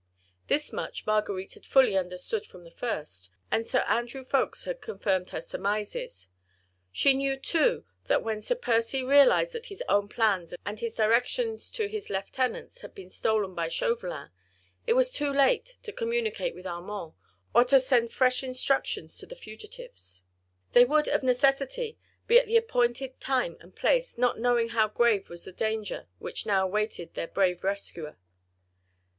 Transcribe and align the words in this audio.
This 0.47 0.73
much 0.73 1.05
Marguerite 1.05 1.53
had 1.53 1.63
fully 1.67 1.95
understood 1.95 2.43
from 2.43 2.63
the 2.63 2.71
first, 2.71 3.29
and 3.51 3.67
Sir 3.67 3.81
Andrew 3.81 4.23
Ffoulkes 4.23 4.65
had 4.65 4.81
confirmed 4.81 5.29
her 5.29 5.39
surmises. 5.39 6.27
She 6.91 7.13
knew, 7.13 7.37
too, 7.37 7.85
that 8.05 8.23
when 8.23 8.41
Sir 8.41 8.55
Percy 8.55 9.03
realised 9.03 9.53
that 9.53 9.67
his 9.67 9.83
own 9.87 10.07
plans 10.09 10.55
and 10.65 10.79
his 10.79 10.95
directions 10.95 11.69
to 11.73 11.87
his 11.87 12.09
lieutenants 12.09 12.81
had 12.81 12.95
been 12.95 13.11
stolen 13.11 13.53
by 13.53 13.67
Chauvelin, 13.67 14.31
it 14.87 14.93
was 14.93 15.11
too 15.11 15.31
late 15.31 15.77
to 15.83 15.93
communicate 15.93 16.55
with 16.55 16.65
Armand, 16.65 17.13
or 17.53 17.63
to 17.65 17.79
send 17.79 18.11
fresh 18.11 18.43
instructions 18.43 19.19
to 19.19 19.27
the 19.27 19.35
fugitives. 19.35 20.23
They 20.71 20.83
would, 20.83 21.09
of 21.09 21.21
necessity, 21.21 21.99
be 22.25 22.39
at 22.39 22.47
the 22.47 22.57
appointed 22.57 23.19
time 23.21 23.55
and 23.59 23.75
place, 23.75 24.17
not 24.17 24.39
knowing 24.39 24.69
how 24.69 24.87
grave 24.87 25.29
was 25.29 25.45
the 25.45 25.51
danger 25.51 26.07
which 26.17 26.47
now 26.47 26.63
awaited 26.65 27.13
their 27.13 27.27
brave 27.27 27.63
rescuer. 27.63 28.17